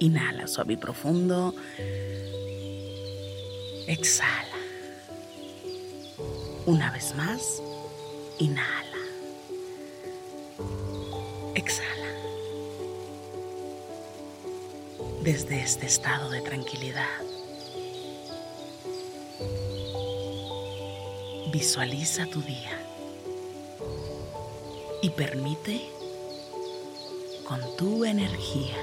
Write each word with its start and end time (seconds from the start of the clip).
Inhala 0.00 0.46
suave 0.46 0.74
y 0.74 0.76
profundo. 0.76 1.54
Exhala. 3.86 4.56
Una 6.66 6.92
vez 6.92 7.14
más, 7.16 7.62
inhala. 8.38 9.02
Exhala. 11.54 12.12
Desde 15.22 15.60
este 15.62 15.86
estado 15.86 16.30
de 16.30 16.42
tranquilidad, 16.42 17.22
visualiza 21.50 22.26
tu 22.26 22.40
día 22.42 22.78
y 25.02 25.10
permite 25.10 25.80
con 27.46 27.60
tu 27.76 28.04
energía 28.04 28.76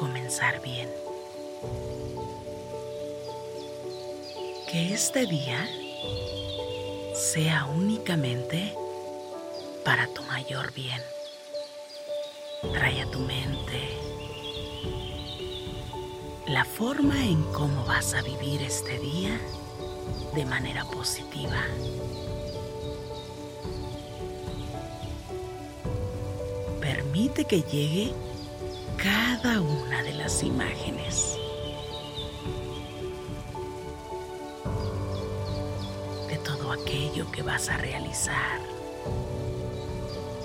comenzar 0.00 0.62
bien. 0.62 0.88
Que 4.72 4.94
este 4.94 5.26
día 5.26 5.68
sea 7.14 7.66
únicamente 7.66 8.74
para 9.84 10.06
tu 10.06 10.22
mayor 10.22 10.72
bien. 10.72 11.02
Trae 12.72 13.02
a 13.02 13.10
tu 13.10 13.18
mente 13.18 13.98
la 16.46 16.64
forma 16.64 17.22
en 17.22 17.42
cómo 17.52 17.84
vas 17.84 18.14
a 18.14 18.22
vivir 18.22 18.62
este 18.62 18.98
día 19.00 19.38
de 20.34 20.46
manera 20.46 20.86
positiva. 20.86 21.62
Permite 26.80 27.44
que 27.44 27.60
llegue 27.60 28.14
cada 29.02 29.60
una 29.62 30.02
de 30.02 30.12
las 30.12 30.42
imágenes. 30.42 31.38
De 36.28 36.36
todo 36.38 36.72
aquello 36.72 37.30
que 37.32 37.42
vas 37.42 37.70
a 37.70 37.78
realizar 37.78 38.60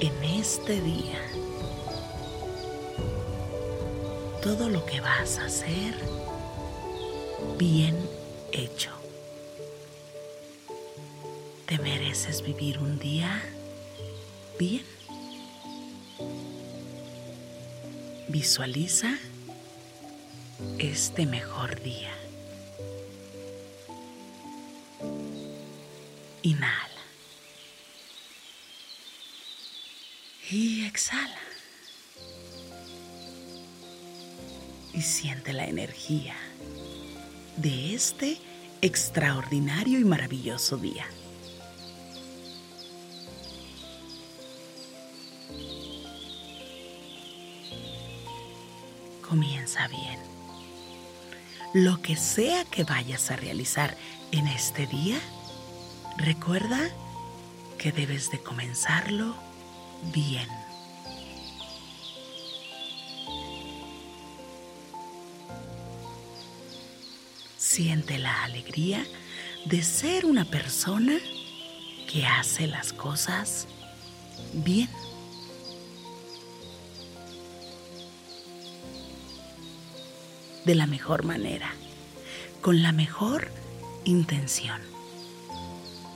en 0.00 0.24
este 0.24 0.80
día. 0.82 1.20
Todo 4.42 4.68
lo 4.68 4.84
que 4.84 5.00
vas 5.00 5.38
a 5.38 5.46
hacer 5.46 5.94
bien 7.58 7.96
hecho. 8.52 8.90
¿Te 11.66 11.78
mereces 11.78 12.42
vivir 12.42 12.78
un 12.80 12.98
día 12.98 13.42
bien? 14.58 14.84
Visualiza 18.32 19.18
este 20.78 21.26
mejor 21.26 21.82
día. 21.82 22.14
Inhala. 26.40 26.88
Y 30.50 30.86
exhala. 30.86 31.42
Y 34.94 35.02
siente 35.02 35.52
la 35.52 35.66
energía 35.66 36.34
de 37.58 37.94
este 37.94 38.38
extraordinario 38.80 40.00
y 40.00 40.04
maravilloso 40.04 40.78
día. 40.78 41.04
Comienza 49.32 49.88
bien. 49.88 50.20
Lo 51.72 52.02
que 52.02 52.16
sea 52.16 52.66
que 52.66 52.84
vayas 52.84 53.30
a 53.30 53.36
realizar 53.36 53.96
en 54.30 54.46
este 54.46 54.86
día, 54.86 55.18
recuerda 56.18 56.78
que 57.78 57.92
debes 57.92 58.30
de 58.30 58.42
comenzarlo 58.42 59.34
bien. 60.12 60.46
Siente 67.56 68.18
la 68.18 68.44
alegría 68.44 69.02
de 69.64 69.82
ser 69.82 70.26
una 70.26 70.44
persona 70.44 71.16
que 72.06 72.26
hace 72.26 72.66
las 72.66 72.92
cosas 72.92 73.66
bien. 74.52 74.90
De 80.64 80.74
la 80.74 80.86
mejor 80.86 81.24
manera, 81.24 81.72
con 82.60 82.82
la 82.82 82.92
mejor 82.92 83.50
intención. 84.04 84.80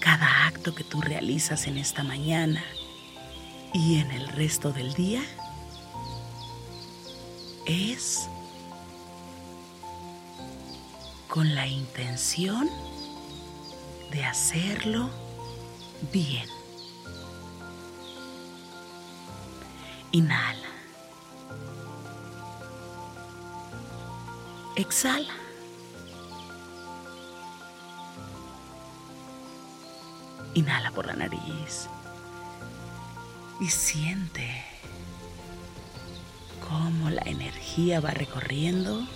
Cada 0.00 0.46
acto 0.46 0.74
que 0.74 0.84
tú 0.84 1.00
realizas 1.00 1.66
en 1.66 1.76
esta 1.76 2.02
mañana 2.02 2.64
y 3.74 3.98
en 3.98 4.10
el 4.10 4.28
resto 4.28 4.72
del 4.72 4.94
día 4.94 5.22
es 7.66 8.28
con 11.28 11.54
la 11.54 11.66
intención 11.66 12.68
de 14.10 14.24
hacerlo 14.24 15.10
bien. 16.12 16.48
Inhala. 20.12 20.69
Exhala. 24.80 25.34
Inhala 30.54 30.90
por 30.92 31.04
la 31.04 31.12
nariz 31.12 31.86
y 33.60 33.68
siente 33.68 34.64
cómo 36.66 37.10
la 37.10 37.20
energía 37.26 38.00
va 38.00 38.12
recorriendo 38.12 39.06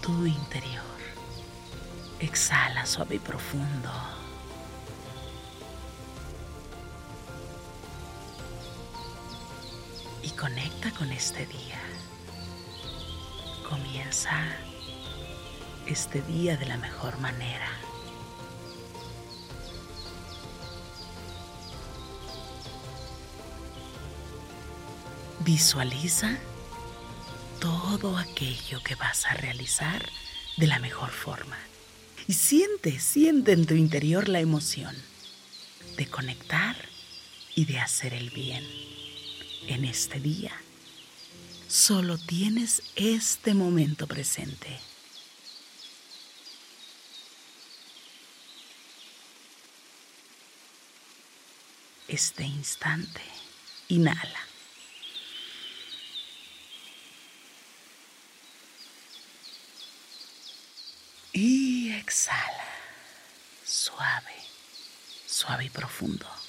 tu 0.00 0.24
interior. 0.24 0.80
Exhala 2.18 2.86
suave 2.86 3.16
y 3.16 3.18
profundo. 3.18 3.92
Y 10.22 10.30
conecta 10.30 10.90
con 10.92 11.12
este 11.12 11.44
día. 11.44 11.78
Comienza 13.90 14.40
este 15.84 16.22
día 16.22 16.56
de 16.56 16.64
la 16.66 16.76
mejor 16.76 17.18
manera. 17.18 17.68
Visualiza 25.40 26.38
todo 27.58 28.16
aquello 28.16 28.80
que 28.84 28.94
vas 28.94 29.26
a 29.26 29.34
realizar 29.34 30.08
de 30.56 30.68
la 30.68 30.78
mejor 30.78 31.10
forma. 31.10 31.58
Y 32.28 32.34
siente, 32.34 33.00
siente 33.00 33.50
en 33.50 33.66
tu 33.66 33.74
interior 33.74 34.28
la 34.28 34.38
emoción 34.38 34.94
de 35.96 36.06
conectar 36.06 36.76
y 37.56 37.64
de 37.64 37.80
hacer 37.80 38.14
el 38.14 38.30
bien. 38.30 38.64
En 39.66 39.84
este 39.84 40.20
día, 40.20 40.52
solo 41.70 42.18
tienes 42.18 42.82
este 42.96 43.54
momento 43.54 44.08
presente. 44.08 44.80
Este 52.08 52.42
instante, 52.42 53.22
inhala. 53.86 54.40
Y 61.32 61.92
exhala, 61.92 62.66
suave, 63.64 64.34
suave 65.24 65.66
y 65.66 65.70
profundo. 65.70 66.39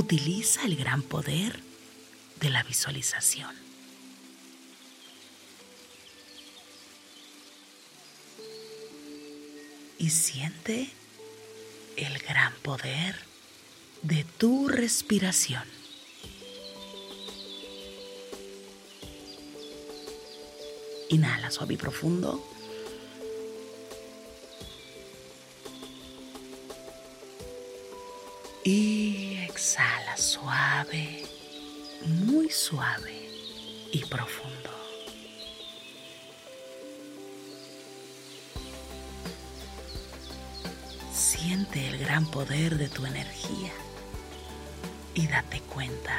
Utiliza 0.00 0.64
el 0.64 0.76
gran 0.76 1.02
poder 1.02 1.60
de 2.40 2.48
la 2.48 2.62
visualización. 2.62 3.54
Y 9.98 10.08
siente 10.08 10.88
el 11.98 12.18
gran 12.20 12.54
poder 12.62 13.14
de 14.00 14.24
tu 14.24 14.68
respiración. 14.68 15.64
Inhala 21.10 21.50
suave 21.50 21.74
y 21.74 21.76
profundo. 21.76 22.42
Y 28.64 29.29
exhala 29.60 30.16
suave, 30.16 31.22
muy 32.06 32.48
suave 32.48 33.28
y 33.92 34.02
profundo. 34.06 34.70
Siente 41.12 41.88
el 41.88 41.98
gran 41.98 42.24
poder 42.30 42.78
de 42.78 42.88
tu 42.88 43.04
energía 43.04 43.72
y 45.12 45.26
date 45.26 45.60
cuenta 45.68 46.18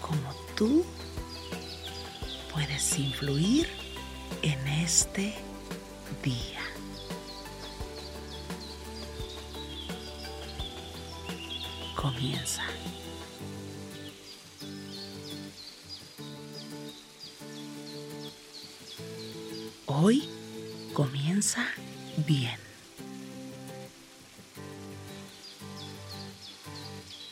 como 0.00 0.34
tú 0.56 0.84
puedes 2.52 2.98
influir 2.98 3.68
en 4.42 4.66
este 4.66 5.32
día. 6.24 6.59
Comienza. 12.00 12.62
Hoy 19.84 20.26
comienza 20.94 21.66
bien. 22.26 22.58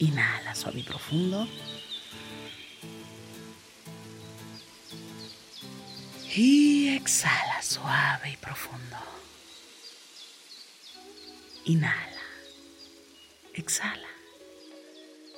Inhala 0.01 0.55
suave 0.55 0.81
y 0.81 0.83
profundo. 0.83 1.49
Y 6.37 6.89
exhala 6.91 7.63
suave 7.63 8.33
y 8.33 8.37
profundo. 8.37 8.99
Inhala. 11.65 12.23
Exhala. 13.55 14.18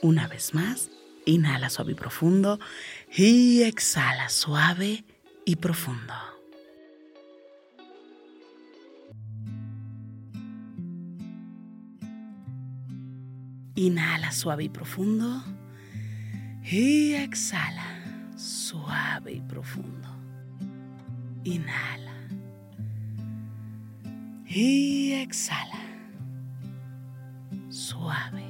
Una 0.02 0.26
vez 0.28 0.54
más, 0.54 0.90
inhala 1.26 1.69
suave 1.69 1.92
y 1.92 1.95
profundo. 1.95 2.59
Y 3.14 3.62
exhala 3.62 4.30
suave 4.30 5.04
y 5.45 5.57
profundo. 5.57 6.14
Inhala 13.75 14.33
suave 14.33 14.64
y 14.64 14.69
profundo. 14.71 15.42
Y 16.64 17.12
exhala 17.14 18.33
suave 18.37 19.33
y 19.33 19.40
profundo. 19.42 20.09
Inhala. 21.45 22.14
Y 24.47 25.12
exhala. 25.12 25.78
Suave 27.69 28.50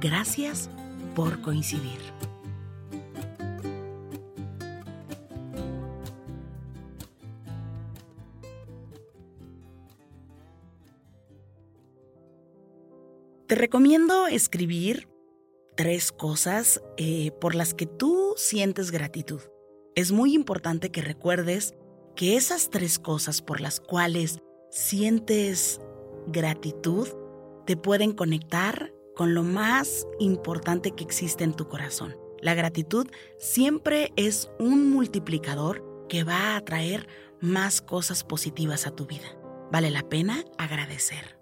Gracias 0.00 0.68
por 1.14 1.40
coincidir. 1.40 1.98
Te 13.46 13.54
recomiendo 13.54 14.26
escribir 14.26 15.08
tres 15.76 16.10
cosas 16.10 16.82
eh, 16.96 17.30
por 17.40 17.54
las 17.54 17.74
que 17.74 17.86
tú 17.86 18.34
sientes 18.36 18.90
gratitud. 18.90 19.40
Es 19.94 20.10
muy 20.10 20.34
importante 20.34 20.90
que 20.90 21.00
recuerdes 21.00 21.74
que 22.16 22.36
esas 22.36 22.70
tres 22.70 22.98
cosas 22.98 23.42
por 23.42 23.60
las 23.60 23.78
cuales 23.78 24.40
sientes 24.70 25.80
gratitud 26.26 27.08
te 27.66 27.76
pueden 27.76 28.12
conectar 28.12 28.92
con 29.16 29.34
lo 29.34 29.42
más 29.42 30.06
importante 30.20 30.92
que 30.92 31.02
existe 31.02 31.42
en 31.42 31.54
tu 31.54 31.68
corazón. 31.68 32.16
La 32.40 32.54
gratitud 32.54 33.08
siempre 33.38 34.12
es 34.14 34.50
un 34.60 34.90
multiplicador 34.90 35.82
que 36.08 36.22
va 36.22 36.52
a 36.52 36.56
atraer 36.56 37.08
más 37.40 37.80
cosas 37.80 38.22
positivas 38.22 38.86
a 38.86 38.90
tu 38.94 39.06
vida. 39.06 39.26
Vale 39.72 39.90
la 39.90 40.08
pena 40.08 40.44
agradecer. 40.58 41.34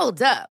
Hold 0.00 0.22
up. 0.22 0.59